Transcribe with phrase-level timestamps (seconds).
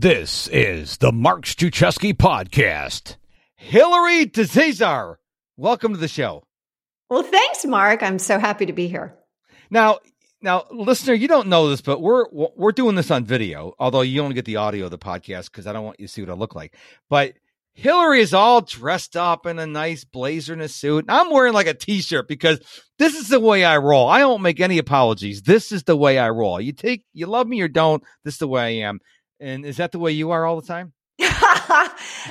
[0.00, 3.16] This is the Mark Struczewski podcast.
[3.56, 5.16] Hilary DeCesare,
[5.56, 6.44] welcome to the show.
[7.10, 8.04] Well, thanks, Mark.
[8.04, 9.16] I'm so happy to be here.
[9.70, 9.98] Now,
[10.40, 13.74] now, listener, you don't know this, but we're we're doing this on video.
[13.80, 16.12] Although you only get the audio of the podcast because I don't want you to
[16.12, 16.76] see what I look like.
[17.10, 17.32] But
[17.74, 21.06] Hilary is all dressed up in a nice blazer and a suit.
[21.08, 22.60] And I'm wearing like a t-shirt because
[23.00, 24.08] this is the way I roll.
[24.08, 25.42] I don't make any apologies.
[25.42, 26.60] This is the way I roll.
[26.60, 28.04] You take, you love me or don't.
[28.22, 29.00] This is the way I am.
[29.40, 30.92] And is that the way you are all the time?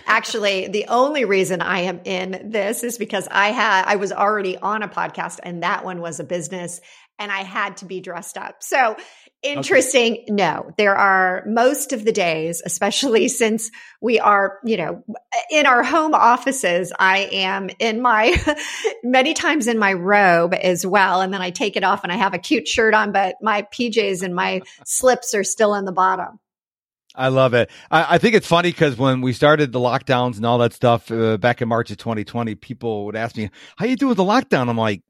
[0.06, 4.58] Actually, the only reason I am in this is because I had I was already
[4.58, 6.80] on a podcast and that one was a business
[7.20, 8.64] and I had to be dressed up.
[8.64, 8.96] So
[9.44, 10.14] interesting.
[10.14, 10.26] Okay.
[10.30, 13.72] No, there are most of the days, especially since
[14.02, 15.04] we are, you know,
[15.52, 18.36] in our home offices, I am in my
[19.04, 21.22] many times in my robe as well.
[21.22, 23.64] And then I take it off and I have a cute shirt on, but my
[23.64, 26.40] PJs and my slips are still in the bottom.
[27.18, 27.72] I love it.
[27.90, 31.12] I, I think it's funny because when we started the lockdowns and all that stuff
[31.12, 34.24] uh, back in March of 2020, people would ask me, "How you doing with the
[34.24, 35.02] lockdown?" I'm like,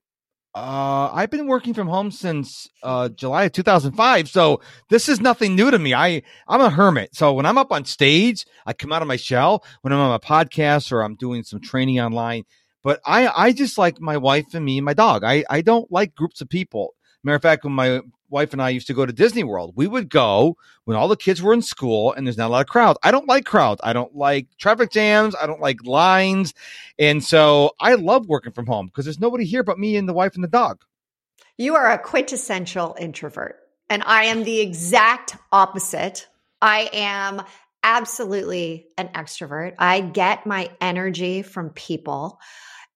[0.56, 5.56] uh, "I've been working from home since uh, July of 2005, so this is nothing
[5.56, 5.94] new to me.
[5.94, 9.18] I I'm a hermit, so when I'm up on stage, I come out of my
[9.18, 9.66] shell.
[9.82, 12.46] When I'm on a podcast or I'm doing some training online,
[12.84, 15.26] but I I just like my wife and me and my dog.
[15.26, 16.94] I I don't like groups of people.
[17.22, 19.88] Matter of fact, when my wife and I used to go to Disney World, we
[19.88, 22.68] would go when all the kids were in school and there's not a lot of
[22.68, 22.98] crowd.
[23.04, 23.82] I don't like crowds.
[23.84, 25.36] I don't like traffic jams.
[25.36, 26.54] I don't like lines.
[27.00, 30.14] And so I love working from home because there's nobody here but me and the
[30.14, 30.82] wife and the dog.
[31.58, 33.56] You are a quintessential introvert,
[33.90, 36.28] and I am the exact opposite.
[36.62, 37.42] I am
[37.84, 39.74] absolutely an extrovert.
[39.80, 42.40] I get my energy from people.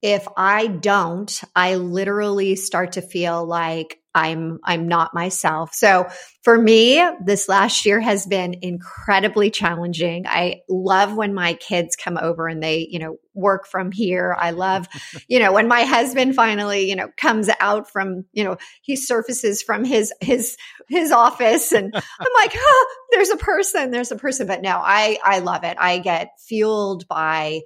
[0.02, 5.74] If I don't, I literally start to feel like I'm I'm not myself.
[5.74, 6.08] So
[6.44, 10.26] for me, this last year has been incredibly challenging.
[10.28, 14.36] I love when my kids come over and they, you know, work from here.
[14.38, 14.88] I love,
[15.30, 19.62] you know, when my husband finally, you know, comes out from, you know, he surfaces
[19.62, 20.58] from his his
[20.90, 24.48] his office and I'm like, oh, there's a person, there's a person.
[24.48, 25.78] But no, I I love it.
[25.80, 27.62] I get fueled by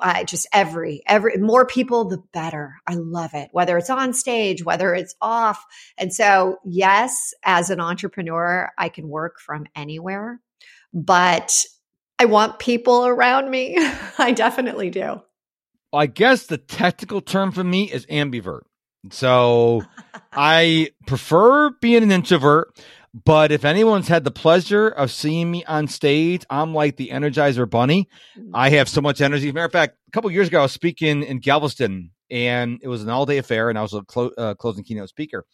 [0.00, 2.74] I just every every more people the better.
[2.86, 3.50] I love it.
[3.52, 5.64] Whether it's on stage, whether it's off.
[5.96, 10.40] And so, yes, as an entrepreneur, I can work from anywhere,
[10.92, 11.64] but
[12.18, 13.76] I want people around me.
[14.18, 15.22] I definitely do.
[15.92, 18.62] I guess the technical term for me is ambivert.
[19.10, 19.82] So
[20.32, 22.78] I prefer being an introvert.
[23.12, 27.68] But if anyone's had the pleasure of seeing me on stage, I'm like the Energizer
[27.68, 28.08] Bunny.
[28.38, 28.50] Mm.
[28.54, 29.50] I have so much energy.
[29.50, 33.02] matter of fact, a couple years ago, I was speaking in Galveston, and it was
[33.02, 35.44] an all day affair, and I was a clo- uh, closing keynote speaker.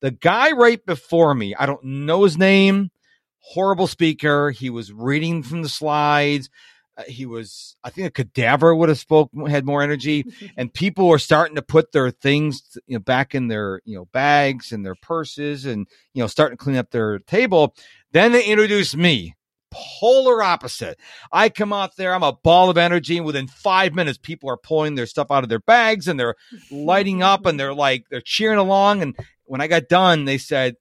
[0.00, 2.90] The guy right before me, I don't know his name,
[3.38, 4.50] horrible speaker.
[4.50, 6.50] He was reading from the slides.
[6.96, 10.24] Uh, he was i think a cadaver would have spoke had more energy.
[10.56, 14.06] And people were starting to put their things you know back in their you know
[14.06, 17.74] bags and their purses and you know starting to clean up their table.
[18.12, 19.34] Then they introduced me
[19.70, 20.98] polar opposite.
[21.32, 24.56] I come out there i'm a ball of energy and within five minutes people are
[24.56, 26.36] pulling their stuff out of their bags and they're
[26.70, 29.02] lighting up and they're like they're cheering along.
[29.02, 30.76] And when i got done they said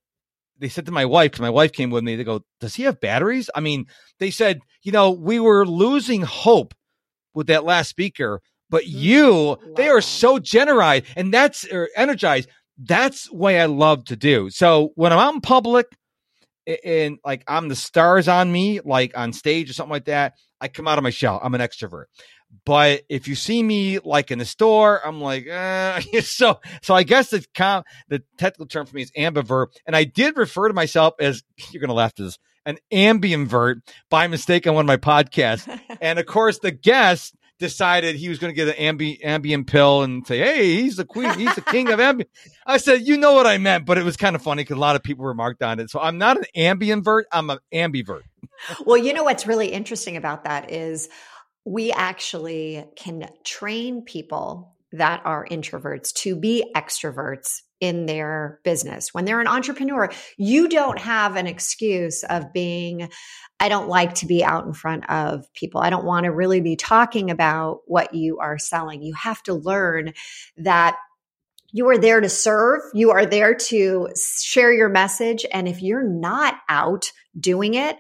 [0.60, 2.84] they said to my wife because my wife came with me they go does he
[2.84, 3.86] have batteries i mean
[4.20, 6.74] they said you know we were losing hope
[7.34, 8.98] with that last speaker but mm-hmm.
[8.98, 9.58] you wow.
[9.76, 12.50] they are so generous and that's or energized
[12.84, 15.88] that's what i love to do so when i'm out in public
[16.84, 20.68] and like i'm the stars on me like on stage or something like that i
[20.68, 22.06] come out of my shell i'm an extrovert
[22.66, 26.96] but if you see me like in the store, I'm like, uh, so so.
[26.96, 30.68] I guess the com- the technical term for me is ambivert, and I did refer
[30.68, 34.86] to myself as you're going to laugh at this an ambivert by mistake on one
[34.86, 35.68] of my podcasts,
[36.02, 40.04] and of course the guest decided he was going to get an ambi- Ambien pill
[40.04, 42.26] and say, "Hey, he's the queen, he's the king of Ambien."
[42.66, 44.82] I said, "You know what I meant," but it was kind of funny because a
[44.82, 45.90] lot of people remarked on it.
[45.90, 48.24] So I'm not an ambivert; I'm an ambivert.
[48.86, 51.10] well, you know what's really interesting about that is
[51.66, 59.14] we actually can train people that are introverts to be extroverts in their business.
[59.14, 63.10] When they're an entrepreneur, you don't have an excuse of being,
[63.60, 65.82] I don't like to be out in front of people.
[65.82, 69.02] I don't want to really be talking about what you are selling.
[69.02, 70.14] You have to learn
[70.58, 70.96] that
[71.72, 72.82] you are there to serve.
[72.94, 75.46] You are there to share your message.
[75.52, 77.98] And if you're not out doing it,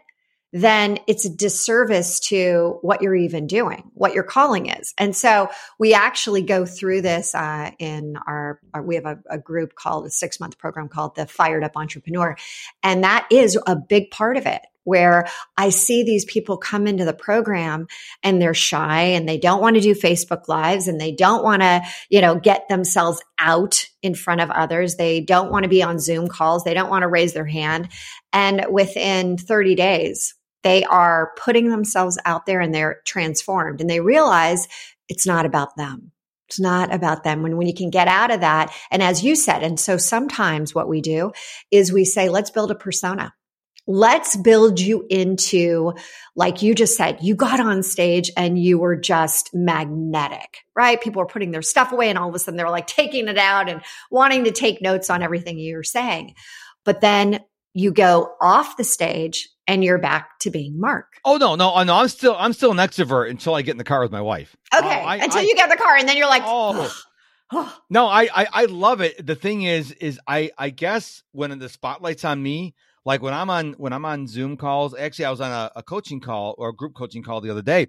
[0.57, 4.93] then it's a disservice to what you're even doing, what your calling is.
[4.97, 9.37] And so we actually go through this uh, in our, our, we have a, a
[9.37, 12.37] group called a six month program called the Fired Up Entrepreneur.
[12.83, 14.61] And that is a big part of it.
[14.85, 17.87] where I see these people come into the program
[18.23, 21.63] and they're shy and they don't want to do Facebook lives and they don't want
[21.63, 24.95] to, you know, get themselves out in front of others.
[24.95, 26.63] They don't want to be on Zoom calls.
[26.63, 27.89] They don't want to raise their hand.
[28.31, 33.99] And within 30 days, they are putting themselves out there and they're transformed and they
[33.99, 34.67] realize
[35.07, 36.11] it's not about them.
[36.49, 38.73] It's not about them when, when you can get out of that.
[38.89, 41.33] And as you said, and so sometimes what we do
[41.69, 43.31] is we say, let's build a persona.
[43.85, 45.93] Let's build you into,
[46.35, 50.99] like you just said, you got on stage and you were just magnetic, right?
[50.99, 53.27] People were putting their stuff away and all of a sudden they were like taking
[53.27, 56.33] it out and wanting to take notes on everything you were saying.
[56.83, 57.41] But then
[57.75, 61.17] you go off the stage and you're back to being Mark.
[61.25, 61.95] Oh no, no, no!
[61.95, 64.55] I'm still I'm still an extrovert until I get in the car with my wife.
[64.73, 66.91] Okay, oh, I, until I, you get in the car and then you're like, oh.
[67.89, 69.23] no, I, I I love it.
[69.23, 73.49] The thing is, is I I guess when the spotlight's on me, like when I'm
[73.49, 74.95] on when I'm on Zoom calls.
[74.95, 77.61] Actually, I was on a, a coaching call or a group coaching call the other
[77.61, 77.87] day,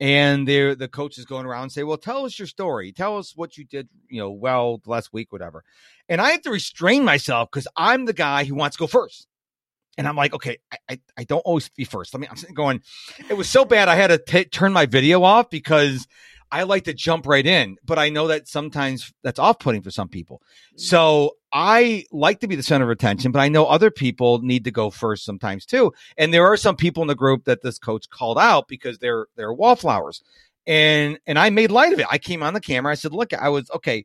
[0.00, 2.92] and they the coach is going around and say, "Well, tell us your story.
[2.92, 5.64] Tell us what you did, you know, well last week, whatever."
[6.08, 9.26] And I have to restrain myself because I'm the guy who wants to go first.
[9.98, 12.14] And I'm like, okay, I, I, I don't always be first.
[12.14, 12.82] I mean, I'm going,
[13.30, 16.06] it was so bad I had to t- turn my video off because
[16.50, 19.90] I like to jump right in, but I know that sometimes that's off putting for
[19.90, 20.42] some people.
[20.74, 20.80] Mm.
[20.80, 24.64] So I like to be the center of attention, but I know other people need
[24.64, 25.92] to go first sometimes too.
[26.18, 29.26] And there are some people in the group that this coach called out because they're,
[29.36, 30.22] they're wallflowers.
[30.66, 32.06] And, and I made light of it.
[32.10, 32.92] I came on the camera.
[32.92, 34.04] I said, look, I was okay.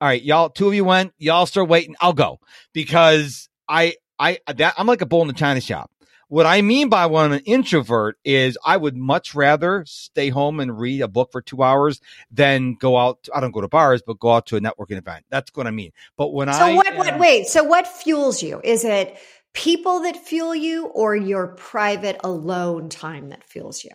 [0.00, 1.94] All right, y'all, two of you went, y'all start waiting.
[2.00, 2.40] I'll go
[2.72, 5.92] because I, I that I'm like a bull in the china shop.
[6.32, 10.80] What I mean by one an introvert is I would much rather stay home and
[10.80, 12.00] read a book for two hours
[12.30, 13.24] than go out.
[13.24, 15.26] To, I don't go to bars, but go out to a networking event.
[15.28, 15.90] That's what I mean.
[16.16, 18.62] But when so I so what, what wait so what fuels you?
[18.64, 19.14] Is it
[19.52, 23.90] people that fuel you or your private alone time that fuels you?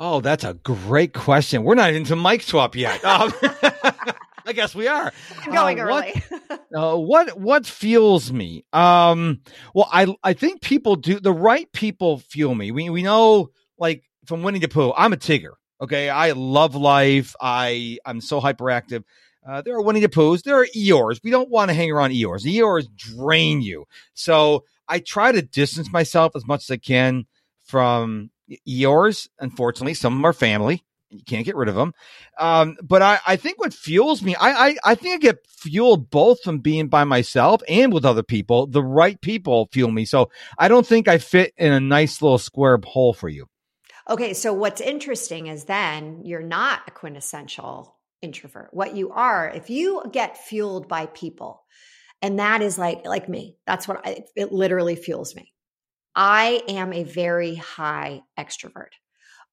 [0.00, 1.62] Oh, that's a great question.
[1.62, 3.04] We're not into mic swap yet.
[3.04, 3.32] Um,
[4.46, 5.12] I guess we are.
[5.42, 6.22] I'm going uh, early.
[6.48, 8.64] What, uh, what what fuels me?
[8.72, 9.40] Um,
[9.74, 12.70] well, I I think people do the right people fuel me.
[12.70, 15.52] We we know like from Winnie the Pooh, I'm a Tigger.
[15.80, 17.34] Okay, I love life.
[17.40, 19.04] I I'm so hyperactive.
[19.46, 20.42] Uh, there are Winnie the Poohs.
[20.42, 21.20] There are Eeyores.
[21.22, 22.44] We don't want to hang around Eeyores.
[22.44, 23.84] Eeyores drain you.
[24.14, 27.26] So I try to distance myself as much as I can
[27.62, 28.30] from
[28.68, 29.28] Eeyores.
[29.38, 31.94] Unfortunately, some of them are family you can't get rid of them.
[32.38, 36.10] Um, but I, I think what fuels me, I, I, I think I get fueled
[36.10, 38.66] both from being by myself and with other people.
[38.66, 40.04] The right people fuel me.
[40.04, 43.46] So I don't think I fit in a nice little square hole for you.
[44.08, 44.34] Okay.
[44.34, 48.68] So what's interesting is then you're not a quintessential introvert.
[48.72, 51.62] What you are, if you get fueled by people,
[52.22, 55.52] and that is like, like me, that's what I, it literally fuels me.
[56.14, 58.92] I am a very high extrovert.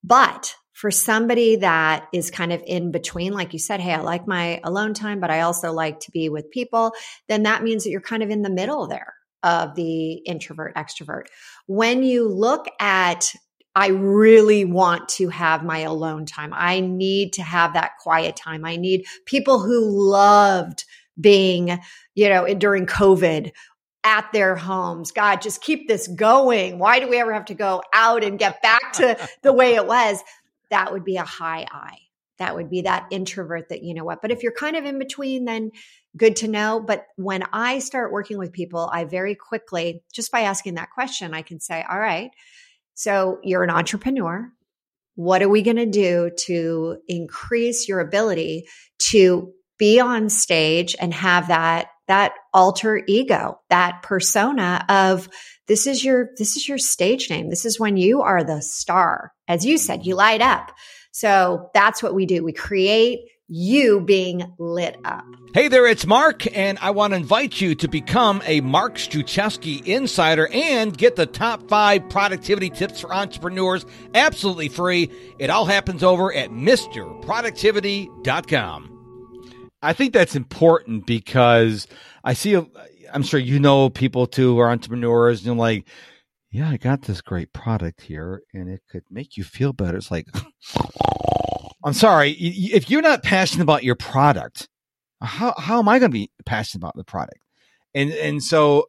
[0.03, 4.25] But for somebody that is kind of in between, like you said, hey, I like
[4.25, 6.93] my alone time, but I also like to be with people,
[7.29, 9.13] then that means that you're kind of in the middle there
[9.43, 11.27] of the introvert extrovert.
[11.67, 13.31] When you look at
[13.73, 16.51] I really want to have my alone time.
[16.53, 18.65] I need to have that quiet time.
[18.65, 20.83] I need people who loved
[21.17, 21.79] being,
[22.13, 23.51] you know, during COVID
[24.03, 25.11] at their homes.
[25.11, 26.79] God, just keep this going.
[26.79, 29.87] Why do we ever have to go out and get back to the way it
[29.87, 30.21] was?
[30.71, 31.98] That would be a high I.
[32.39, 34.22] That would be that introvert that, you know what.
[34.22, 35.72] But if you're kind of in between, then
[36.17, 36.79] good to know.
[36.79, 41.36] But when I start working with people, I very quickly, just by asking that question,
[41.36, 42.31] I can say, all right,
[42.95, 44.51] so you're an entrepreneur.
[45.15, 48.65] What are we going to do to increase your ability
[49.10, 55.30] to be on stage and have that that alter ego, that persona of
[55.68, 57.50] this is your this is your stage name.
[57.50, 59.32] This is when you are the star.
[59.48, 60.74] As you said, you light up.
[61.13, 62.44] So that's what we do.
[62.44, 65.24] We create you being lit up.
[65.53, 69.86] Hey there, it's Mark, and I want to invite you to become a Mark Struczewski
[69.86, 75.10] insider and get the top five productivity tips for entrepreneurs absolutely free.
[75.39, 78.90] It all happens over at MisterProductivity.com.
[79.81, 81.88] I think that's important because
[82.23, 82.55] I see,
[83.11, 85.88] I'm sure you know people too who are entrepreneurs and like,
[86.51, 89.97] yeah, I got this great product here and it could make you feel better.
[89.97, 90.27] It's like,
[91.83, 94.67] I'm sorry, if you're not passionate about your product,
[95.21, 97.39] how, how am I going to be passionate about the product?
[97.95, 98.88] And, and so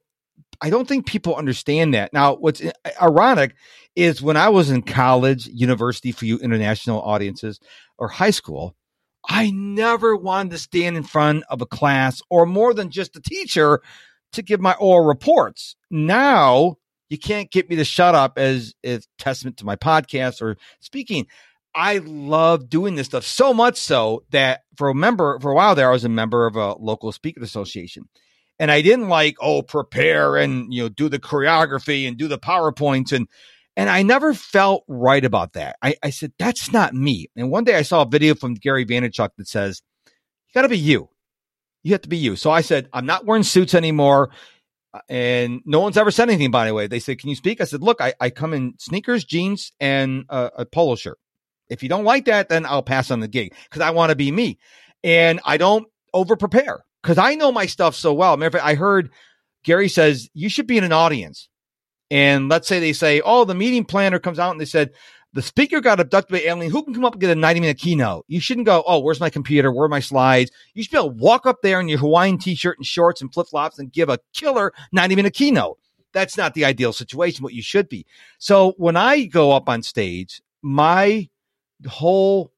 [0.60, 2.12] I don't think people understand that.
[2.12, 2.62] Now, what's
[3.00, 3.54] ironic
[3.96, 7.60] is when I was in college, university for you international audiences,
[7.98, 8.74] or high school,
[9.28, 13.20] I never wanted to stand in front of a class or more than just a
[13.20, 13.80] teacher
[14.32, 15.76] to give my oral reports.
[15.90, 16.76] Now
[17.12, 21.26] You can't get me to shut up as a testament to my podcast or speaking.
[21.74, 25.74] I love doing this stuff so much so that for a member for a while
[25.74, 28.08] there, I was a member of a local speaker association.
[28.58, 32.38] And I didn't like, oh, prepare and you know, do the choreography and do the
[32.38, 33.28] PowerPoints and
[33.76, 35.76] and I never felt right about that.
[35.82, 37.28] I, I said, that's not me.
[37.36, 40.78] And one day I saw a video from Gary Vaynerchuk that says, you gotta be
[40.78, 41.08] you.
[41.82, 42.36] You have to be you.
[42.36, 44.30] So I said, I'm not wearing suits anymore.
[44.94, 46.86] Uh, and no one's ever said anything, by the way.
[46.86, 47.60] They said, Can you speak?
[47.60, 51.18] I said, Look, I, I come in sneakers, jeans, and a, a polo shirt.
[51.68, 54.16] If you don't like that, then I'll pass on the gig because I want to
[54.16, 54.58] be me.
[55.02, 58.36] And I don't over prepare because I know my stuff so well.
[58.36, 59.10] Matter of fact, I heard
[59.64, 61.48] Gary says you should be in an audience.
[62.12, 64.90] And let's say they say, oh, the meeting planner comes out and they said,
[65.32, 66.70] the speaker got abducted by alien.
[66.70, 68.26] Who can come up and get a 90 minute keynote?
[68.28, 69.72] You shouldn't go, oh, where's my computer?
[69.72, 70.50] Where are my slides?
[70.74, 73.22] You should be able to walk up there in your Hawaiian t shirt and shorts
[73.22, 75.78] and flip flops and give a killer 90 minute keynote.
[76.12, 78.04] That's not the ideal situation, what you should be.
[78.36, 81.30] So when I go up on stage, my
[81.88, 82.52] whole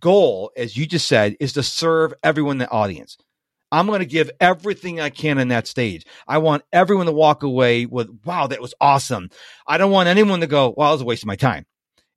[0.00, 3.18] goal, as you just said, is to serve everyone in the audience.
[3.76, 6.06] I'm going to give everything I can in that stage.
[6.26, 9.28] I want everyone to walk away with, wow, that was awesome.
[9.66, 11.66] I don't want anyone to go, well, it was a waste of my time.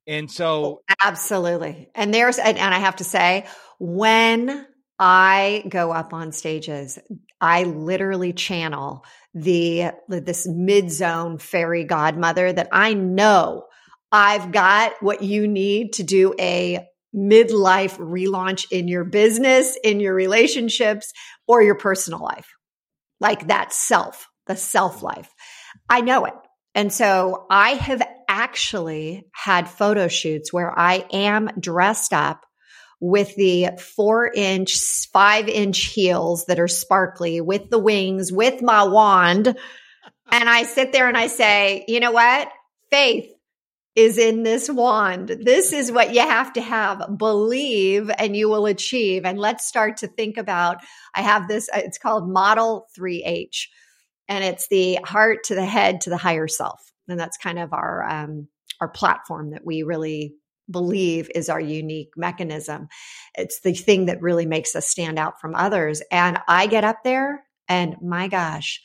[0.06, 0.64] And so.
[0.64, 1.90] Oh, absolutely.
[1.94, 3.46] And there's, and, and I have to say,
[3.78, 4.66] when
[4.98, 6.98] I go up on stages,
[7.42, 13.66] I literally channel the, this mid zone fairy godmother that I know
[14.10, 20.14] I've got what you need to do a midlife relaunch in your business, in your
[20.14, 21.12] relationships,
[21.46, 22.48] or your personal life.
[23.18, 25.28] Like that self, the self life.
[25.88, 26.34] I know it.
[26.74, 32.44] And so I have actually had photo shoots where I am dressed up
[33.00, 34.76] with the four inch,
[35.12, 39.48] five inch heels that are sparkly with the wings, with my wand.
[40.30, 42.48] And I sit there and I say, you know what?
[42.90, 43.32] Faith,
[43.96, 45.36] is in this wand.
[45.42, 47.18] This is what you have to have.
[47.18, 49.24] Believe and you will achieve.
[49.24, 50.78] And let's start to think about
[51.14, 53.66] I have this, uh, it's called Model 3H,
[54.28, 56.80] and it's the heart to the head to the higher self.
[57.08, 58.48] And that's kind of our, um,
[58.80, 60.34] our platform that we really
[60.70, 62.88] believe is our unique mechanism.
[63.34, 66.00] It's the thing that really makes us stand out from others.
[66.12, 68.80] And I get up there and my gosh,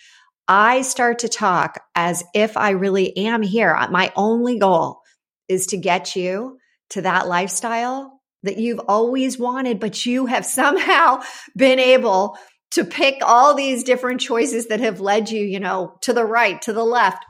[0.48, 3.76] I start to talk as if I really am here.
[3.90, 5.02] My only goal
[5.48, 6.58] is to get you
[6.92, 11.22] to that lifestyle that you've always wanted, but you have somehow
[11.56, 12.38] been able
[12.72, 16.62] to pick all these different choices that have led you, you know, to the right,
[16.64, 17.26] to the left.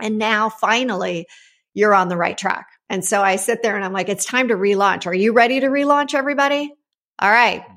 [0.00, 1.26] And now finally
[1.74, 2.66] you're on the right track.
[2.88, 5.06] And so I sit there and I'm like, it's time to relaunch.
[5.06, 6.72] Are you ready to relaunch everybody?
[7.18, 7.62] All right.
[7.62, 7.76] Hmm.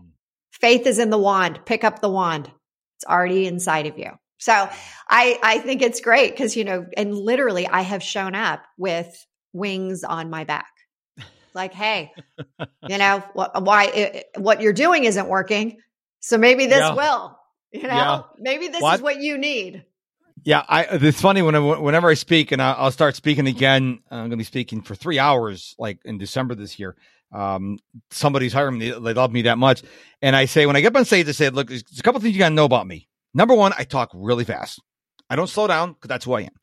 [0.51, 1.59] Faith is in the wand.
[1.65, 2.49] Pick up the wand.
[2.97, 4.11] It's already inside of you.
[4.43, 4.69] So
[5.09, 9.25] I, I think it's great because, you know, and literally I have shown up with
[9.53, 10.67] wings on my back.
[11.53, 12.11] Like, hey,
[12.89, 15.77] you know, wh- why, it, what you're doing isn't working.
[16.19, 16.93] So maybe this yeah.
[16.93, 17.39] will,
[17.71, 18.21] you know, yeah.
[18.37, 18.95] maybe this what?
[18.95, 19.85] is what you need.
[20.43, 23.99] Yeah, I, it's funny when I, whenever I speak, and I'll start speaking again.
[24.11, 26.97] I'm going to be speaking for three hours, like in December this year.
[27.31, 27.77] Um,
[28.11, 29.83] somebody's hiring me; they love me that much,
[30.21, 32.19] and I say when I get up on stage, I say, "Look, there's a couple
[32.19, 33.07] things you got to know about me.
[33.33, 34.81] Number one, I talk really fast.
[35.29, 36.53] I don't slow down because that's who I am.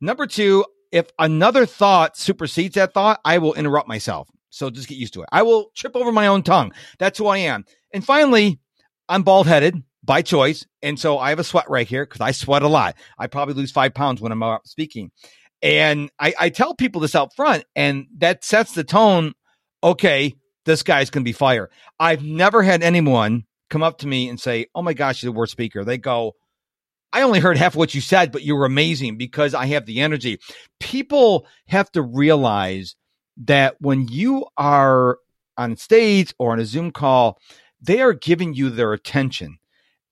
[0.00, 4.28] Number two, if another thought supersedes that thought, I will interrupt myself.
[4.50, 5.28] So just get used to it.
[5.32, 6.72] I will trip over my own tongue.
[6.98, 7.64] That's who I am.
[7.92, 8.60] And finally,
[9.08, 10.66] I'm bald headed by choice.
[10.82, 12.96] And so I have a sweat right here because I sweat a lot.
[13.18, 15.10] I probably lose five pounds when I'm out speaking.
[15.62, 19.32] And I, I tell people this out front, and that sets the tone.
[19.82, 21.70] Okay, this guy's going to be fire.
[22.00, 25.38] I've never had anyone come up to me and say, Oh my gosh, you're the
[25.38, 25.82] worst speaker.
[25.82, 26.34] They go,
[27.12, 30.00] I only heard half what you said, but you were amazing because I have the
[30.00, 30.38] energy.
[30.78, 32.94] People have to realize
[33.38, 35.18] that when you are
[35.56, 37.38] on stage or on a Zoom call,
[37.80, 39.58] they are giving you their attention.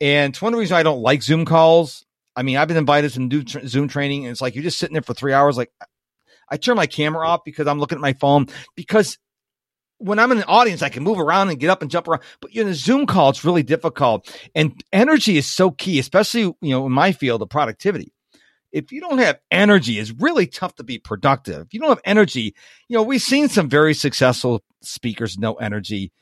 [0.01, 2.05] And it's one of the reasons I don't like Zoom calls.
[2.35, 4.95] I mean, I've been invited to do Zoom training, and it's like you're just sitting
[4.95, 5.59] there for three hours.
[5.59, 5.71] Like,
[6.51, 9.19] I turn my camera off because I'm looking at my phone because
[10.01, 12.23] when I'm in an audience, I can move around and get up and jump around.
[12.41, 14.35] But in a Zoom call, it's really difficult.
[14.55, 18.13] And energy is so key, especially, you know, in my field of productivity.
[18.73, 21.67] If you don't have energy, it's really tough to be productive.
[21.67, 22.55] If you don't have energy,
[22.89, 26.13] you know, we've seen some very successful speakers, no energy,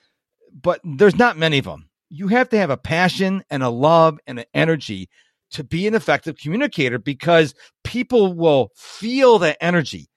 [0.61, 1.89] but there's not many of them.
[2.11, 5.09] You have to have a passion and a love and an energy
[5.51, 7.55] to be an effective communicator because
[7.85, 10.09] people will feel that energy.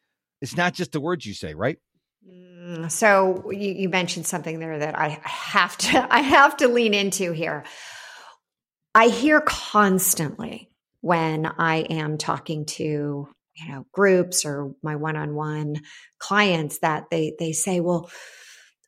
[0.41, 1.77] It's not just the words you say, right?
[2.27, 6.93] Mm, so you, you mentioned something there that I have to I have to lean
[6.93, 7.63] into here.
[8.93, 10.69] I hear constantly
[11.01, 15.81] when I am talking to you know, groups or my one-on-one
[16.19, 18.09] clients that they they say, well,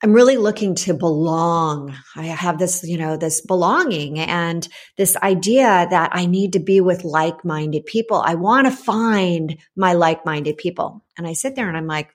[0.03, 1.95] I'm really looking to belong.
[2.15, 6.81] I have this, you know, this belonging and this idea that I need to be
[6.81, 8.17] with like minded people.
[8.17, 11.05] I want to find my like minded people.
[11.17, 12.13] And I sit there and I'm like,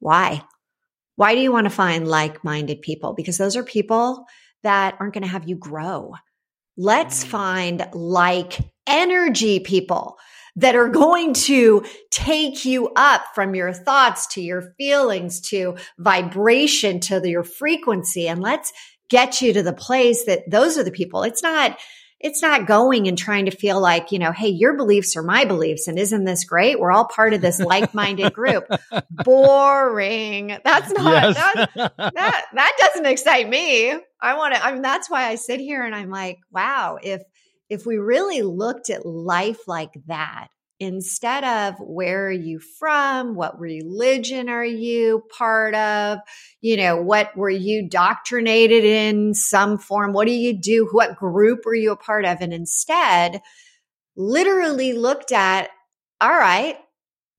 [0.00, 0.42] why?
[1.16, 3.14] Why do you want to find like minded people?
[3.14, 4.26] Because those are people
[4.62, 6.14] that aren't going to have you grow.
[6.76, 7.28] Let's mm.
[7.28, 10.18] find like energy people
[10.56, 16.98] that are going to take you up from your thoughts to your feelings to vibration
[17.00, 18.26] to your frequency.
[18.26, 18.72] And let's
[19.10, 21.22] get you to the place that those are the people.
[21.22, 21.78] It's not,
[22.18, 25.44] it's not going and trying to feel like, you know, hey, your beliefs are my
[25.44, 25.86] beliefs.
[25.86, 26.80] And isn't this great?
[26.80, 28.66] We're all part of this like minded group.
[29.10, 30.58] Boring.
[30.64, 31.36] That's not, yes.
[31.36, 33.92] that, that, that doesn't excite me.
[34.20, 37.22] I want to, I mean, that's why I sit here and I'm like, wow, if,
[37.68, 43.34] if we really looked at life like that, instead of where are you from?
[43.34, 46.18] What religion are you part of?
[46.60, 50.12] You know, what were you doctrinated in some form?
[50.12, 50.88] What do you do?
[50.92, 52.40] What group were you a part of?
[52.40, 53.40] And instead,
[54.16, 55.70] literally looked at,
[56.20, 56.76] all right,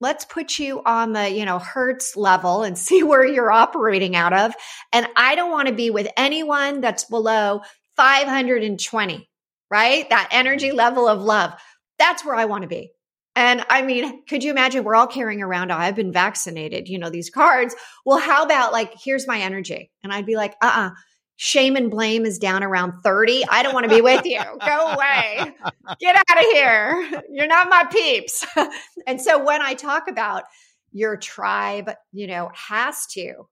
[0.02, 4.34] let's put you on the, you know, Hertz level and see where you're operating out
[4.34, 4.54] of.
[4.92, 7.62] And I don't want to be with anyone that's below
[7.96, 9.28] 520
[9.70, 10.10] right?
[10.10, 11.54] That energy level of love.
[12.00, 12.92] That's where I want to be.
[13.38, 16.98] And I mean, could you imagine we're all carrying around, oh, I've been vaccinated, you
[16.98, 17.76] know, these cards.
[18.04, 19.92] Well, how about like, here's my energy?
[20.04, 20.88] And I'd be like, uh uh-uh.
[20.88, 20.90] uh
[21.36, 23.46] shame and blame is down around 30.
[23.48, 24.42] I don't want to be with you.
[24.42, 25.54] Go away.
[26.00, 27.22] Get out of here.
[27.30, 28.44] You're not my peeps.
[29.08, 30.46] and so when I talk about
[30.92, 33.48] your tribe, you know, has to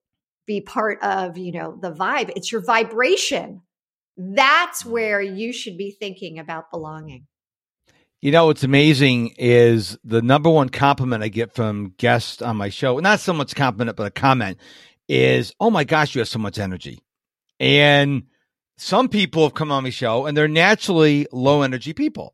[0.48, 3.62] be part of, you know, the vibe, it's your vibration
[4.18, 7.28] that's where you should be thinking about belonging.
[8.26, 12.70] You know, what's amazing is the number one compliment I get from guests on my
[12.70, 14.58] show, not so much compliment, but a comment
[15.08, 17.04] is, Oh my gosh, you have so much energy.
[17.60, 18.24] And
[18.80, 22.34] some people have come on my show and they're naturally low energy people.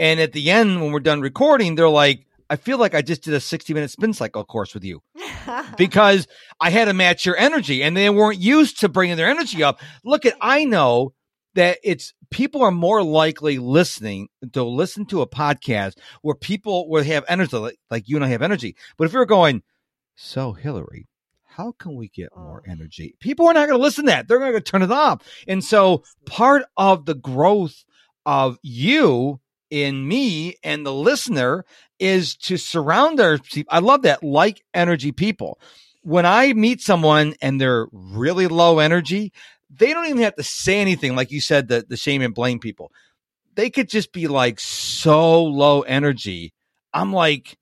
[0.00, 3.22] And at the end, when we're done recording, they're like, I feel like I just
[3.22, 5.00] did a 60 minute spin cycle course with you
[5.76, 6.26] because
[6.58, 9.80] I had to match your energy and they weren't used to bringing their energy up.
[10.02, 11.12] Look at, I know
[11.54, 17.02] that it's people are more likely listening to listen to a podcast where people will
[17.04, 18.76] have energy, like, like you and I have energy.
[18.96, 19.62] But if you're going,
[20.16, 21.08] so Hilary,
[21.44, 22.70] how can we get more oh.
[22.70, 23.16] energy?
[23.20, 24.28] People are not going to listen to that.
[24.28, 25.22] They're going to turn it off.
[25.48, 27.84] And so part of the growth
[28.24, 31.64] of you in me and the listener
[31.98, 35.60] is to surround our I love that like energy people.
[36.02, 39.32] When I meet someone and they're really low energy,
[39.70, 41.14] they don't even have to say anything.
[41.14, 42.90] Like you said, the, the shame and blame people.
[43.54, 46.52] They could just be like so low energy.
[46.92, 47.56] I'm like,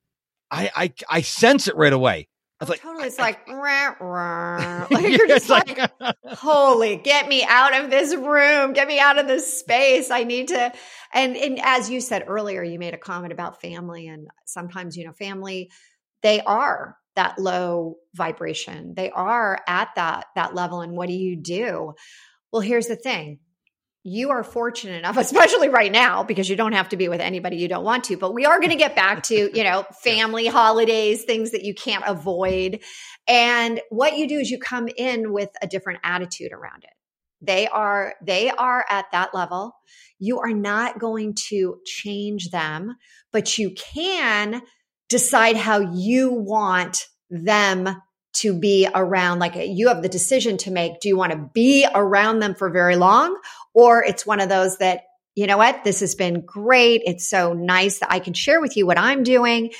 [0.51, 2.29] I, I, I sense it right away.
[2.61, 3.07] I was oh, like, totally.
[3.07, 4.87] It's like, rah, rah.
[4.91, 9.19] like you're just like, like holy, get me out of this room, get me out
[9.19, 10.11] of this space.
[10.11, 10.73] I need to.
[11.15, 15.07] And, and as you said earlier, you made a comment about family, and sometimes you
[15.07, 15.71] know, family,
[16.23, 18.95] they are that low vibration.
[18.97, 20.83] They are at that that level.
[20.83, 21.95] And what do you do?
[22.53, 23.41] Well, here's the thing
[24.05, 27.57] you are fortunate enough, especially right now, because you don't have to be with anybody
[27.57, 28.17] you don't want to.
[28.17, 31.75] But we are going to get back to, you know, family holidays, things that you
[31.75, 32.81] can't avoid.
[33.27, 36.91] And what you do is you come in with a different attitude around it.
[37.41, 39.73] They are, they are at that level.
[40.21, 42.97] You are not going to change them,
[43.33, 44.63] but you can
[45.09, 47.89] decide how you want them
[48.35, 49.39] to be around.
[49.39, 51.01] Like you have the decision to make.
[51.01, 53.39] Do you want to be around them for very long?
[53.75, 55.03] Or it's one of those that
[55.35, 55.85] you know what?
[55.85, 57.03] This has been great.
[57.05, 59.73] It's so nice that i can share with you what i'm doing.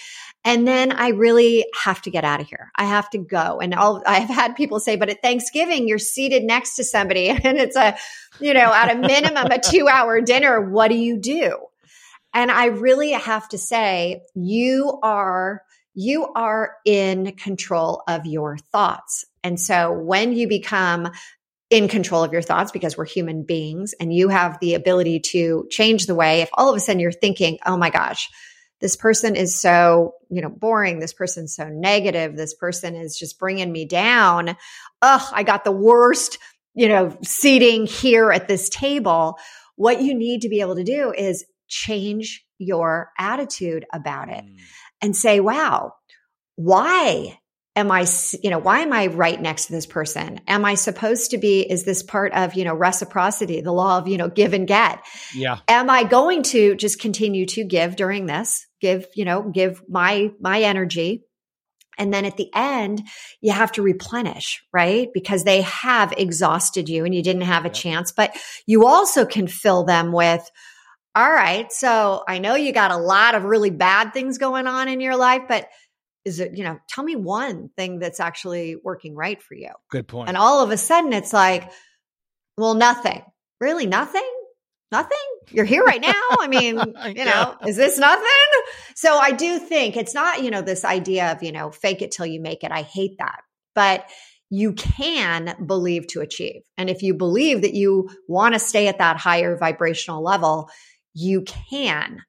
[0.45, 2.71] And then i really have to get out of here.
[2.77, 3.59] I have to go.
[3.61, 7.29] And I'll, i've had people say but at thanksgiving you're seated next to somebody.
[7.45, 7.97] And it's a
[8.39, 11.59] you know at a minimum a two hour dinner what do you do
[12.39, 15.63] and i really have to say you are
[16.01, 19.25] you are in control of your thoughts.
[19.43, 21.11] And so when you become
[21.71, 25.67] in control of your thoughts because we're human beings and you have the ability to
[25.73, 28.31] change the way, if all of a sudden you're thinking, oh my gosh,
[28.81, 31.01] this person is so, you know, boring.
[31.01, 32.37] This person's so negative.
[32.37, 34.51] This person is just bringing me down.
[35.03, 36.39] Ugh, I got the worst,
[36.75, 39.37] you know, seating here at this table.
[39.75, 44.45] What you need to be able to do is change your attitude about it.
[44.45, 44.59] Mm
[45.01, 45.95] and say, wow,
[46.57, 47.39] why
[47.77, 48.07] am I,
[48.43, 50.41] you know, why am I right next to this person?
[50.49, 54.09] Am I supposed to be, is this part of, you know, reciprocity, the law of,
[54.09, 55.05] you know, give and get?
[55.35, 55.59] Yeah.
[55.69, 60.31] Am I going to just continue to give during this give, you know, give my,
[60.41, 61.25] my energy.
[61.97, 63.03] And then at the end,
[63.41, 65.09] you have to replenish, right?
[65.13, 69.49] Because they have exhausted you and you didn't have a chance, but you also can
[69.49, 70.49] fill them with,
[71.15, 74.89] all right, so I know you got a lot of really bad things going on
[74.89, 75.69] in your life, but
[76.25, 79.71] is it, you know, tell me one thing that's actually working right for you.
[79.91, 80.29] Good point.
[80.29, 81.71] And all of a sudden it's like,
[82.57, 83.23] well, nothing.
[83.61, 84.29] Really nothing?
[84.93, 85.19] Nothing?
[85.51, 86.13] You're here right now.
[86.39, 86.77] I mean,
[87.17, 88.25] you know, is this nothing?
[88.95, 92.11] So I do think it's not, you know, this idea of, you know, fake it
[92.11, 92.73] till you make it.
[92.73, 93.41] I hate that.
[93.75, 94.09] But
[94.51, 96.63] you can believe to achieve.
[96.77, 100.71] And if you believe that you want to stay at that higher vibrational level,
[101.19, 102.23] you can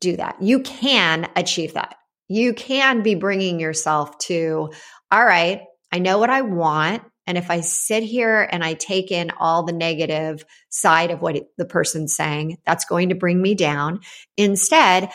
[0.00, 0.40] do that.
[0.42, 1.96] You can achieve that.
[2.28, 4.70] You can be bringing yourself to,
[5.10, 7.02] all right, I know what I want.
[7.26, 11.36] And if I sit here and I take in all the negative side of what
[11.56, 14.00] the person's saying, that's going to bring me down.
[14.36, 15.10] Instead,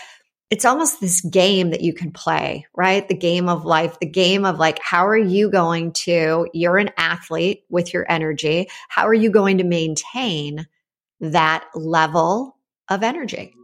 [0.49, 3.07] it's almost this game that you can play, right?
[3.07, 6.91] The game of life, the game of like, how are you going to, you're an
[6.97, 8.69] athlete with your energy.
[8.89, 10.67] How are you going to maintain
[11.19, 12.54] that level
[12.89, 13.55] of energy?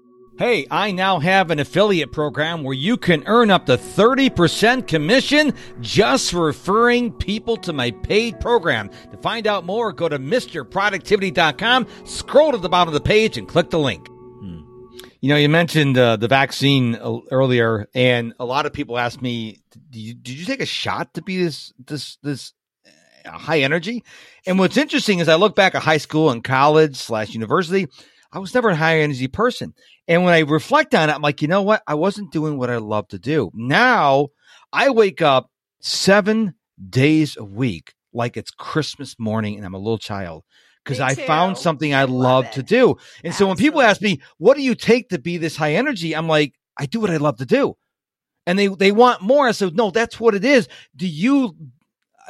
[0.41, 5.53] Hey, I now have an affiliate program where you can earn up to 30% commission
[5.81, 8.89] just for referring people to my paid program.
[9.11, 13.47] To find out more, go to MisterProductivity.com, scroll to the bottom of the page, and
[13.47, 14.07] click the link.
[14.07, 14.61] Hmm.
[15.19, 19.21] You know, you mentioned uh, the vaccine uh, earlier, and a lot of people ask
[19.21, 22.53] me, did you, did you take a shot to be this, this, this
[23.25, 24.03] uh, high energy?
[24.47, 27.87] And what's interesting is I look back at high school and college slash university,
[28.33, 29.73] I was never a high energy person.
[30.07, 31.83] And when I reflect on it, I'm like, you know what?
[31.87, 33.51] I wasn't doing what I love to do.
[33.53, 34.29] Now
[34.71, 36.55] I wake up seven
[36.89, 40.43] days a week like it's Christmas morning and I'm a little child
[40.83, 42.89] because I found something I, I love, love to do.
[42.89, 43.31] And Absolutely.
[43.33, 46.15] so when people ask me, what do you take to be this high energy?
[46.15, 47.75] I'm like, I do what I love to do.
[48.47, 49.47] And they, they want more.
[49.47, 50.67] I said, no, that's what it is.
[50.95, 51.55] Do you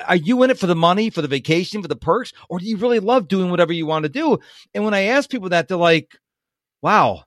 [0.08, 2.66] are you in it for the money, for the vacation, for the perks, or do
[2.66, 4.40] you really love doing whatever you want to do?
[4.74, 6.18] And when I ask people that, they're like,
[6.82, 7.24] wow,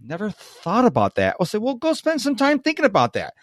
[0.00, 1.36] never thought about that.
[1.38, 3.34] I'll say, well, go spend some time thinking about that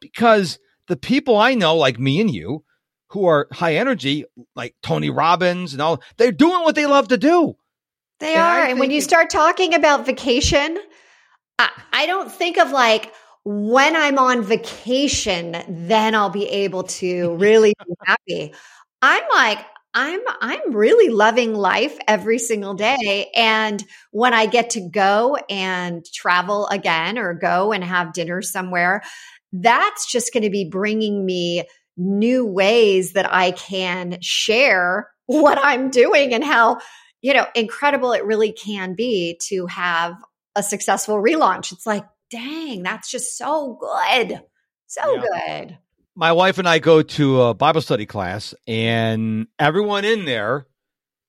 [0.00, 2.64] because the people I know, like me and you,
[3.08, 7.18] who are high energy, like Tony Robbins and all, they're doing what they love to
[7.18, 7.56] do.
[8.20, 8.62] They and are.
[8.64, 10.78] And when you start talking about vacation,
[11.58, 13.12] I, I don't think of like,
[13.44, 18.54] when I'm on vacation, then I'll be able to really be happy.
[19.02, 19.58] I'm like,
[19.92, 26.04] I'm I'm really loving life every single day and when I get to go and
[26.14, 29.02] travel again or go and have dinner somewhere
[29.52, 31.64] that's just going to be bringing me
[31.96, 36.78] new ways that I can share what I'm doing and how
[37.20, 40.14] you know incredible it really can be to have
[40.54, 44.40] a successful relaunch it's like dang, that's just so good.
[44.86, 45.22] So yeah.
[45.66, 45.78] good.
[46.16, 50.66] My wife and I go to a Bible study class, and everyone in there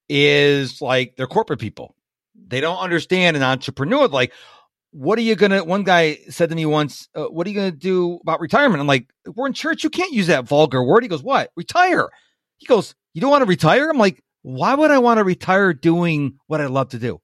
[0.10, 1.96] is like they're corporate people.
[2.48, 4.08] They don't understand an entrepreneur.
[4.08, 4.34] Like,
[4.92, 5.64] what are you gonna?
[5.64, 8.88] One guy said to me once, uh, "What are you gonna do about retirement?" I'm
[8.88, 9.84] like, "We're in church.
[9.84, 11.52] You can't use that vulgar word." He goes, "What?
[11.56, 12.10] Retire?"
[12.58, 15.74] He goes, "You don't want to retire?" I'm like, "Why would I want to retire
[15.74, 17.22] doing what I love to do?"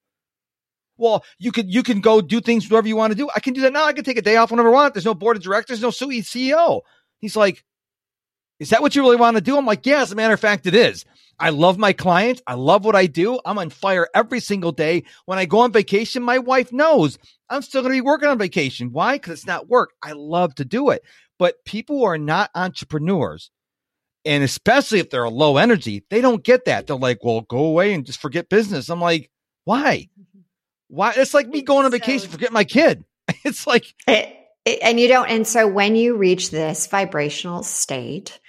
[0.98, 3.30] Well, you can you can go do things whatever you want to do.
[3.36, 3.86] I can do that now.
[3.86, 4.94] I can take a day off whenever I want.
[4.94, 6.82] There's no board of directors, no CEO.
[7.20, 7.64] He's like,
[8.60, 9.58] is that what you really want to do?
[9.58, 11.06] I'm like, yeah, as a matter of fact, it is.
[11.40, 12.42] I love my clients.
[12.48, 13.40] I love what I do.
[13.46, 15.04] I'm on fire every single day.
[15.26, 18.40] When I go on vacation, my wife knows I'm still going to be working on
[18.40, 18.92] vacation.
[18.92, 19.16] Why?
[19.16, 19.92] Because it's not work.
[20.02, 21.04] I love to do it.
[21.38, 23.52] But people who are not entrepreneurs,
[24.26, 26.88] and especially if they're a low energy, they don't get that.
[26.88, 28.90] They're like, well, go away and just forget business.
[28.90, 29.30] I'm like,
[29.66, 30.10] why?
[30.88, 31.13] Why?
[31.15, 33.04] It's like me going on vacation, so, forget my kid.
[33.43, 35.30] It's like, it, it, and you don't.
[35.30, 38.39] And so when you reach this vibrational state,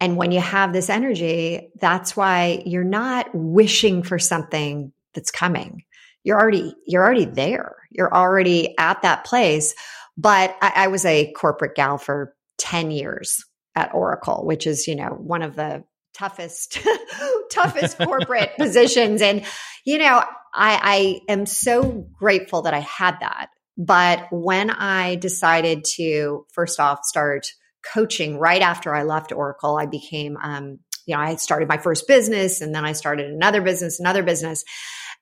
[0.00, 5.84] and when you have this energy, that's why you're not wishing for something that's coming.
[6.22, 7.76] You're already, you're already there.
[7.90, 9.74] You're already at that place.
[10.18, 14.96] But I, I was a corporate gal for 10 years at Oracle, which is, you
[14.96, 16.78] know, one of the toughest,
[17.50, 19.22] toughest corporate positions.
[19.22, 19.44] And,
[19.84, 20.22] you know,
[20.56, 23.48] I, I am so grateful that I had that.
[23.78, 27.46] But when I decided to first off start
[27.92, 32.08] coaching right after I left Oracle, I became, um, you know, I started my first
[32.08, 34.64] business and then I started another business, another business.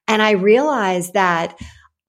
[0.06, 1.56] And I realized that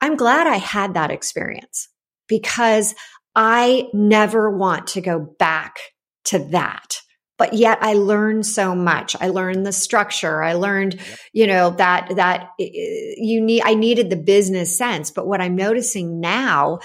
[0.02, 1.90] I'm glad I had that experience
[2.28, 2.94] because
[3.36, 5.78] I never want to go back
[6.26, 7.00] to that
[7.38, 9.16] but yet I learned so much.
[9.20, 10.42] I learned the structure.
[10.42, 11.20] I learned, yep.
[11.34, 15.12] you know, that, that you need, I needed the business sense.
[15.12, 16.80] But what I'm noticing now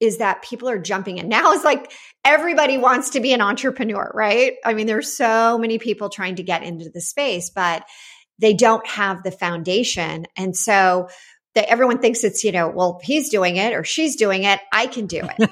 [0.00, 1.28] is that people are jumping in.
[1.34, 1.90] Now it's like
[2.24, 4.54] everybody wants to be an entrepreneur, right?
[4.64, 7.84] I mean, there's so many people trying to get into the space, but
[8.38, 10.26] they don't have the foundation.
[10.36, 11.08] And so
[11.54, 14.60] that everyone thinks it's, you know, well, he's doing it or she's doing it.
[14.72, 15.50] I can do it.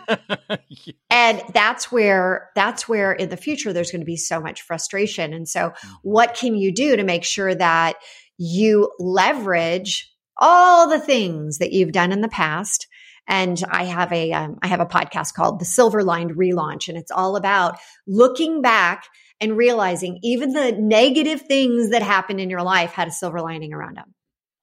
[0.69, 0.93] yeah.
[1.11, 5.33] And that's where, that's where in the future, there's going to be so much frustration.
[5.33, 7.97] And so what can you do to make sure that
[8.37, 12.88] you leverage all the things that you've done in the past?
[13.29, 16.99] And I have a, um, I have a podcast called the Silver Lined Relaunch, and
[16.99, 19.07] it's all about looking back
[19.41, 23.73] and realizing even the negative things that happened in your life had a silver lining
[23.73, 24.15] around them.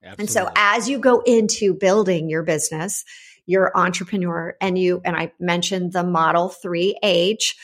[0.04, 0.24] Absolutely.
[0.24, 3.04] And so as you go into building your business,
[3.46, 7.56] your entrepreneur and you, and I mentioned the model 3H,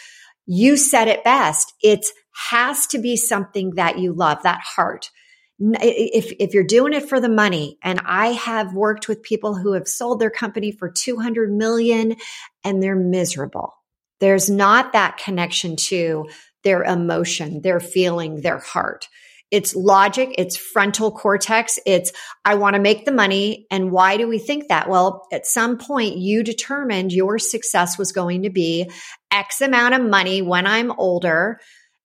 [0.46, 1.74] you said it best.
[1.82, 2.06] It
[2.50, 5.12] has to be something that you love, that heart.
[5.60, 9.74] If, if you're doing it for the money, and I have worked with people who
[9.74, 12.18] have sold their company for 200 million
[12.64, 13.74] and they're miserable.
[14.20, 16.28] There's not that connection to
[16.64, 19.08] their emotion, their feeling, their heart.
[19.52, 20.36] It's logic.
[20.38, 21.80] It's frontal cortex.
[21.86, 22.12] It's,
[22.44, 23.68] I want to make the money.
[23.70, 24.90] And why do we think that?
[24.90, 28.90] Well, at some point you determined your success was going to be
[29.32, 31.60] X amount of money when I'm older.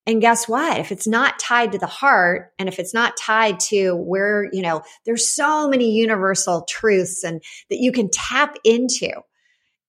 [0.06, 0.78] And guess what?
[0.78, 4.62] If it's not tied to the heart and if it's not tied to where, you
[4.62, 9.10] know, there's so many universal truths and that you can tap into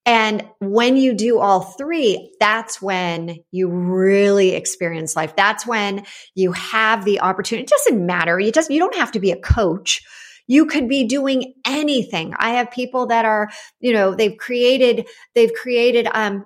[0.06, 5.36] and when you do all three, that's when you really experience life.
[5.36, 7.64] That's when you have the opportunity.
[7.64, 8.40] It doesn't matter.
[8.40, 10.02] You just, you don't have to be a coach.
[10.48, 12.34] You could be doing anything.
[12.38, 16.46] I have people that are, you know, they've created, they've created, um,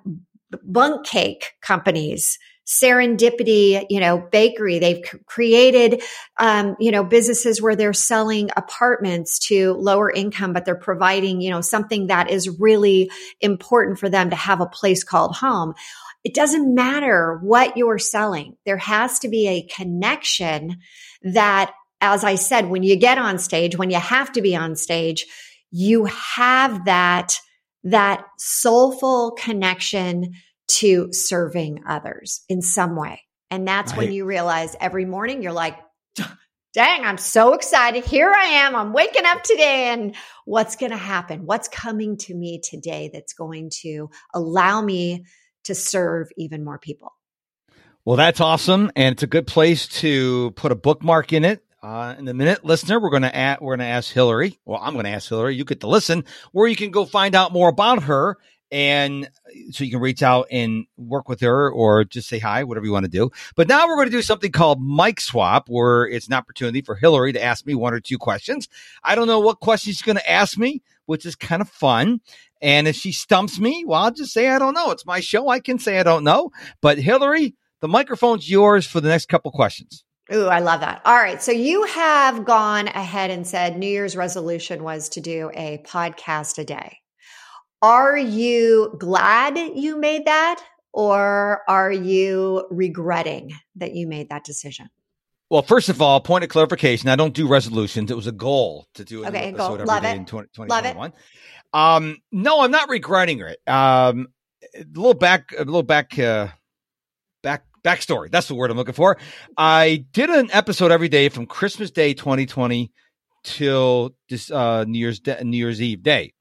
[0.62, 4.78] bundt cake companies serendipity, you know, bakery.
[4.78, 6.02] They've created,
[6.38, 11.50] um, you know, businesses where they're selling apartments to lower income, but they're providing, you
[11.50, 15.74] know, something that is really important for them to have a place called home.
[16.24, 18.56] It doesn't matter what you're selling.
[18.66, 20.78] There has to be a connection
[21.22, 24.74] that, as I said, when you get on stage, when you have to be on
[24.74, 25.24] stage,
[25.70, 27.38] you have that,
[27.84, 30.32] that soulful connection
[30.68, 33.22] to serving others in some way.
[33.50, 33.98] And that's right.
[33.98, 35.78] when you realize every morning you're like,
[36.76, 38.04] dang, I'm so excited.
[38.04, 38.76] Here I am.
[38.76, 39.88] I'm waking up today.
[39.88, 41.46] And what's going to happen?
[41.46, 45.24] What's coming to me today that's going to allow me
[45.64, 47.14] to serve even more people?
[48.04, 48.92] Well, that's awesome.
[48.94, 51.64] And it's a good place to put a bookmark in it.
[51.82, 54.58] Uh, in the minute, listener, we're going to ask, we're going to ask Hilary.
[54.66, 55.56] Well, I'm going to ask Hilary.
[55.56, 58.36] You get to listen where you can go find out more about her
[58.70, 62.64] and uh, so you can reach out and work with her or just say hi,
[62.64, 63.30] whatever you want to do.
[63.54, 66.94] But now we're going to do something called mic swap, where it's an opportunity for
[66.94, 68.68] Hilary to ask me one or two questions.
[69.02, 72.20] I don't know what questions she's going to ask me, which is kind of fun.
[72.60, 74.90] And if she stumps me, well, I'll just say I don't know.
[74.90, 75.48] It's my show.
[75.48, 76.50] I can say I don't know.
[76.80, 80.04] But Hilary, the microphone's yours for the next couple questions.
[80.32, 81.02] Ooh, I love that.
[81.04, 81.40] All right.
[81.40, 86.58] So you have gone ahead and said New Year's resolution was to do a podcast
[86.58, 86.98] a day.
[87.86, 90.60] Are you glad you made that
[90.92, 94.90] or are you regretting that you made that decision?
[95.50, 98.10] Well, first of all, point of clarification: I don't do resolutions.
[98.10, 100.16] It was a goal to do an okay, episode every Love day it.
[100.16, 101.12] in 20, 2021.
[101.72, 103.60] Um, no, I'm not regretting it.
[103.68, 104.26] Um,
[104.74, 106.48] a little back, a little back, uh,
[107.44, 108.32] back backstory.
[108.32, 109.16] That's the word I'm looking for.
[109.56, 112.90] I did an episode every day from Christmas Day 2020
[113.44, 116.32] till this uh, New Year's New Year's Eve day.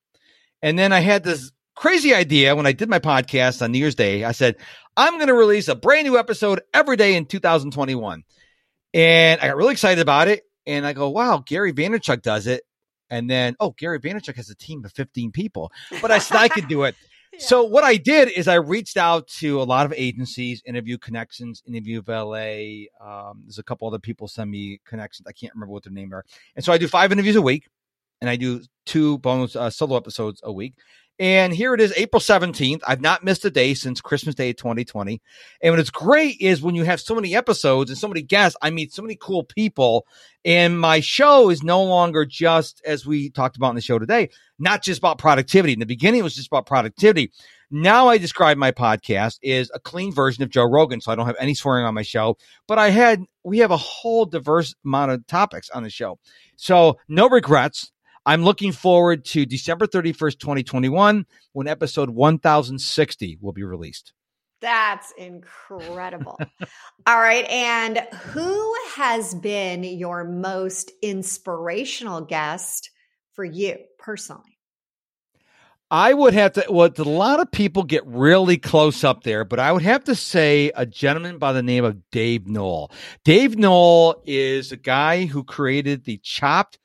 [0.66, 3.94] And then I had this crazy idea when I did my podcast on New Year's
[3.94, 4.24] Day.
[4.24, 4.56] I said,
[4.98, 8.24] I'm going to release a brand new episode every day in 2021.
[8.92, 10.42] And I got really excited about it.
[10.66, 12.64] And I go, wow, Gary Vaynerchuk does it.
[13.12, 16.48] And then, oh, Gary Vaynerchuk has a team of 15 people, but I said I
[16.48, 16.96] could do it.
[17.34, 17.40] yeah.
[17.42, 21.62] So what I did is I reached out to a lot of agencies, interview connections,
[21.68, 22.90] Interview Valet.
[23.00, 25.28] Um, there's a couple other people send me connections.
[25.28, 26.26] I can't remember what their name are.
[26.56, 27.70] And so I do five interviews a week
[28.22, 30.76] and I do two bonus uh, solo episodes a week.
[31.18, 32.82] And here it is, April 17th.
[32.86, 35.22] I've not missed a day since Christmas Day 2020.
[35.62, 38.58] And what is great is when you have so many episodes and so many guests,
[38.62, 40.06] I meet so many cool people.
[40.44, 44.30] And my show is no longer just, as we talked about in the show today,
[44.60, 45.72] not just about productivity.
[45.72, 47.32] In the beginning, it was just about productivity.
[47.72, 51.00] Now I describe my podcast is a clean version of Joe Rogan.
[51.00, 53.78] So I don't have any swearing on my show, but I had, we have a
[53.78, 56.20] whole diverse amount of topics on the show.
[56.58, 57.92] So no regrets.
[58.26, 64.14] I'm looking forward to December 31st, 2021, when episode 1060 will be released.
[64.62, 66.40] That's incredible.
[67.08, 67.46] All right.
[67.46, 68.00] And
[68.32, 72.90] who has been your most inspirational guest
[73.34, 74.58] for you personally?
[75.92, 76.66] I would have to.
[76.68, 80.16] Well, a lot of people get really close up there, but I would have to
[80.16, 82.92] say a gentleman by the name of Dave Noel.
[83.24, 86.80] Dave Noel is a guy who created the Chopped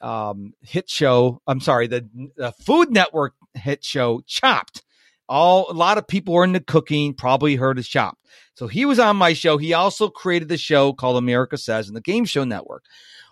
[0.00, 1.40] um, hit show.
[1.46, 4.82] I'm sorry, the, the Food Network hit show Chopped.
[5.28, 8.24] All a lot of people were into cooking, probably heard of Chopped.
[8.54, 9.58] So he was on my show.
[9.58, 12.84] He also created the show called America Says in the Game Show Network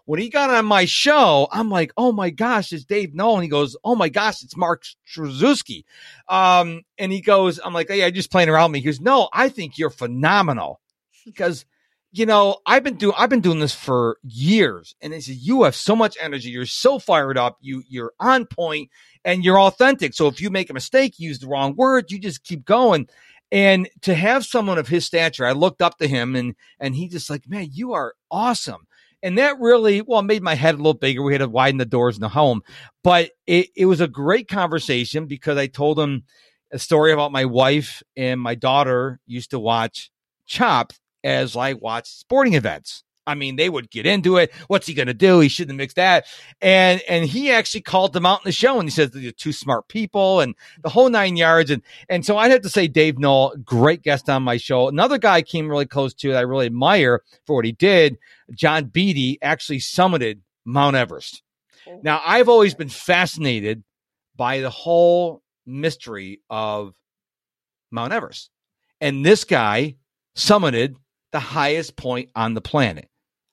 [0.07, 3.35] when he got on my show, I'm like, oh my gosh, it's Dave Noll.
[3.35, 5.85] And he goes, oh my gosh, it's Mark Struczewski.
[6.29, 8.81] Um, and he goes, I'm like, hey, I just playing around with me.
[8.81, 10.81] He goes, no, I think you're phenomenal
[11.25, 11.67] because,
[12.17, 14.95] you know, I've been doing, I've been doing this for years.
[15.03, 16.49] And he says, you have so much energy.
[16.49, 17.59] You're so fired up.
[17.61, 18.91] You, you're on point
[19.25, 20.15] and you're authentic.
[20.15, 23.09] So if you make a mistake, use the wrong word, you just keep going.
[23.53, 27.09] And to have someone of his stature, I looked up to him and, and he
[27.09, 28.87] just like, man, you are awesome.
[29.23, 31.23] And that really, well, made my head a little bigger.
[31.23, 32.63] We had to widen the doors in the home,
[33.05, 36.25] but it, it was a great conversation because I told him
[36.73, 40.11] a story about my wife and my daughter used to watch
[40.47, 43.03] Chopped as I watch sporting events.
[43.27, 44.53] I mean, they would get into it.
[44.69, 45.41] What's he going to do?
[45.41, 46.27] He shouldn't mix that.
[46.61, 49.51] And and he actually called them out in the show, and he says they're two
[49.51, 51.73] smart people, and the whole nine yards.
[51.73, 54.87] And and so I'd have to say, Dave Noll, great guest on my show.
[54.87, 56.37] Another guy came really close to it.
[56.37, 58.17] I really admire for what he did.
[58.53, 61.43] John Beede actually summited Mount Everest.
[61.89, 63.83] Oh, now, I've always been fascinated
[64.37, 66.95] by the whole mystery of
[67.91, 68.51] Mount Everest,
[69.01, 69.97] and this guy
[70.37, 70.95] summited
[71.37, 73.11] the highest point on the planet.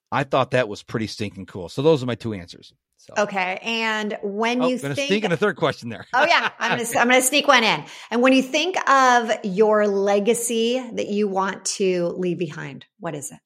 [0.10, 1.67] I thought that was pretty stinking cool.
[1.67, 2.74] So those are my two answers.
[2.96, 3.13] So.
[3.17, 6.06] Okay, and when oh, you gonna think, sneak in a third question there.
[6.13, 7.84] oh yeah, I'm gonna I'm gonna sneak one in.
[8.10, 13.34] And when you think of your legacy that you want to leave behind, what is
[13.34, 13.39] it?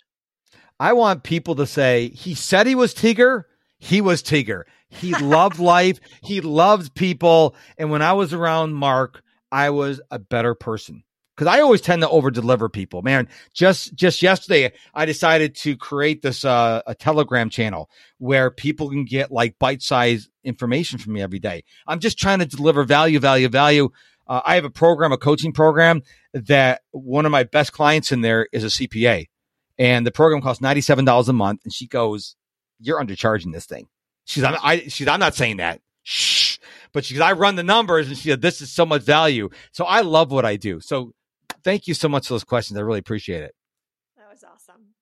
[0.80, 3.46] I want people to say he said he was Tigger.
[3.80, 4.66] He was Tigger.
[4.90, 6.00] He loved life.
[6.22, 7.56] He loved people.
[7.80, 11.04] And when I was around Mark, I was a better person
[11.38, 13.04] because I always tend to over deliver people.
[13.04, 18.90] Man, just just yesterday, I decided to create this uh, a Telegram channel where people
[18.90, 21.64] can get like bite sized information from me every day.
[21.86, 23.90] I'm just trying to deliver value, value, value.
[24.26, 26.02] Uh, I have a program, a coaching program
[26.34, 29.28] that one of my best clients in there is a CPA,
[29.78, 31.62] and the program costs ninety seven dollars a month.
[31.64, 32.36] And she goes,
[32.80, 33.88] "You're undercharging this thing."
[34.26, 35.82] She's, I'm, I, she's, I'm not saying that.
[36.04, 36.58] Shh.
[36.94, 39.86] But she, I run the numbers, and she said, "This is so much value." So
[39.86, 40.80] I love what I do.
[40.80, 41.14] So
[41.68, 42.80] thank you so much for those questions.
[42.80, 43.54] I really appreciate it.
[44.16, 44.94] That was awesome.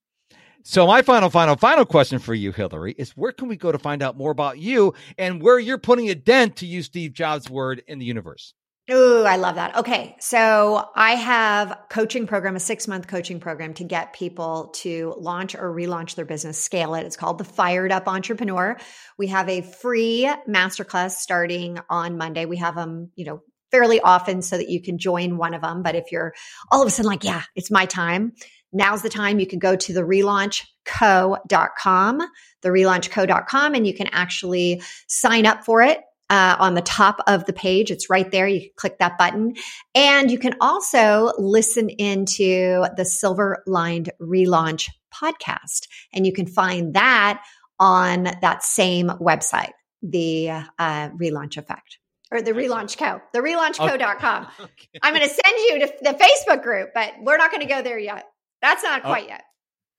[0.63, 3.77] So my final, final, final question for you, Hilary, is where can we go to
[3.77, 7.51] find out more about you and where you're putting a dent to use Steve Jobs'
[7.51, 8.55] word in the universe?
[8.91, 9.75] Ooh, I love that.
[9.77, 10.15] Okay.
[10.19, 15.53] So I have coaching program, a six month coaching program to get people to launch
[15.53, 17.05] or relaunch their business, scale it.
[17.05, 18.77] It's called the Fired Up Entrepreneur.
[19.19, 22.45] We have a free masterclass starting on Monday.
[22.45, 23.41] We have them, you know,
[23.75, 25.83] fairly often so that you can join one of them.
[25.83, 26.33] But if you're
[26.71, 28.31] all of a sudden like, yeah, it's my time,
[28.71, 32.21] now's the time you can go to the relaunchco.com,
[32.61, 35.99] the relaunchco.com, and you can actually sign up for it.
[36.27, 38.47] Uh, on the top of the page, it's right there.
[38.47, 39.53] You click that button.
[39.93, 45.87] And you can also listen into the Silver Lined Relaunch podcast.
[46.13, 47.43] And you can find that
[47.79, 51.99] on that same website, the uh, Relaunch Effect
[52.31, 54.99] or the relaunch co the relaunchco.com okay.
[55.03, 57.81] i'm going to send you to the facebook group but we're not going to go
[57.81, 58.25] there yet
[58.61, 59.09] that's not oh.
[59.09, 59.43] quite yet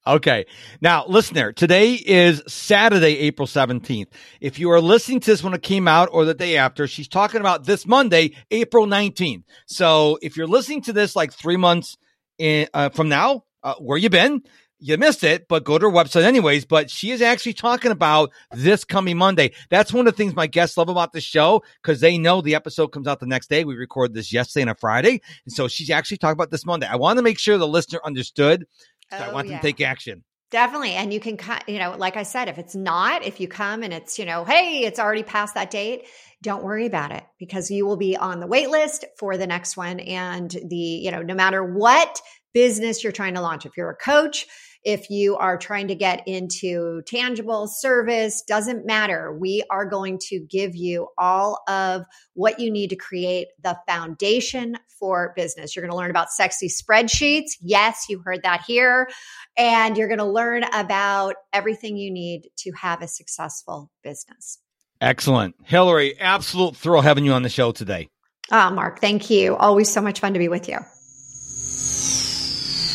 [0.07, 0.47] Okay.
[0.81, 4.07] Now, listener, today is Saturday, April 17th.
[4.41, 7.09] If you are listening to this when it came out or the day after, she's
[7.09, 9.43] talking about this Monday, April 19th.
[9.67, 11.97] So if you're listening to this like three months
[12.39, 14.43] in, uh, from now, uh, where you been?
[14.79, 16.65] You missed it, but go to her website anyways.
[16.65, 19.53] But she is actually talking about this coming Monday.
[19.71, 22.55] That's one of the things my guests love about the show because they know the
[22.55, 23.65] episode comes out the next day.
[23.65, 25.21] We record this yesterday and a Friday.
[25.45, 26.87] And so she's actually talking about this Monday.
[26.87, 28.67] I want to make sure the listener understood.
[29.11, 29.55] So oh, I want yeah.
[29.55, 30.25] them to take action.
[30.51, 30.93] Definitely.
[30.93, 33.93] And you can, you know, like I said, if it's not, if you come and
[33.93, 36.07] it's, you know, hey, it's already past that date,
[36.41, 39.77] don't worry about it because you will be on the wait list for the next
[39.77, 39.99] one.
[39.99, 42.21] And the, you know, no matter what
[42.57, 44.47] business you're trying to launch, if you're a coach,
[44.83, 49.37] if you are trying to get into tangible service, doesn't matter.
[49.39, 54.79] We are going to give you all of what you need to create the foundation
[54.99, 55.77] for business.
[55.77, 57.59] You're going to learn about sexy spreadsheets.
[57.61, 59.11] Yes, you heard that here.
[59.59, 64.61] And you're going to learn about everything you need to have a successful business.
[65.03, 65.57] Excellent.
[65.65, 68.09] Hilary, absolute thrill having you on the show today.
[68.51, 69.57] Ah, oh, Mark, thank you.
[69.57, 70.79] Always so much fun to be with you.